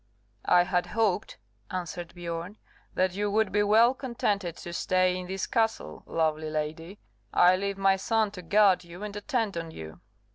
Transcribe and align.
"I 0.49 0.63
had 0.63 0.87
hoped," 0.87 1.37
answered 1.69 2.15
Biorn, 2.15 2.57
"that 2.95 3.13
you 3.13 3.29
would 3.29 3.51
be 3.51 3.61
well 3.61 3.93
contented 3.93 4.57
to 4.57 4.73
stay 4.73 5.15
in 5.15 5.27
this 5.27 5.45
castle, 5.45 6.01
lovely 6.07 6.49
lady; 6.49 6.97
I 7.31 7.55
leave 7.55 7.77
my 7.77 7.97
son 7.97 8.31
to 8.31 8.41
guard 8.41 8.83
you 8.83 9.03
and 9.03 9.15
attend 9.15 9.57
on 9.57 9.69
you." 9.69 10.01